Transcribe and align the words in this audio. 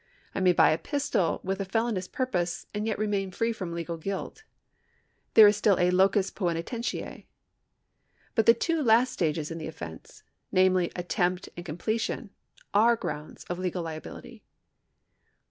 I 0.33 0.39
may 0.39 0.51
buy 0.51 0.71
a 0.71 0.79
pistol 0.79 1.39
with 1.43 1.61
felonious 1.71 2.07
purpose, 2.07 2.65
and 2.73 2.87
yet 2.87 2.97
remain 2.97 3.29
free 3.29 3.53
from 3.53 3.71
legal 3.71 3.97
guilt. 3.97 4.43
There 5.35 5.45
is 5.47 5.55
still 5.57 5.77
a 5.79 5.91
locus 5.91 6.31
jpoenitentiae. 6.31 7.25
But 8.33 8.47
the 8.47 8.55
two 8.55 8.81
last 8.81 9.13
stages 9.13 9.51
in 9.51 9.59
the 9.59 9.67
offence, 9.67 10.23
namely 10.51 10.91
attempt 10.95 11.49
and 11.55 11.63
completion, 11.63 12.31
are 12.73 12.95
grounds 12.95 13.43
of 13.43 13.59
legal 13.59 13.83
liability. 13.83 14.41